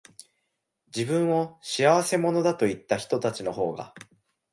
[0.87, 3.93] 自分を仕合せ者だと言ったひとたちのほうが、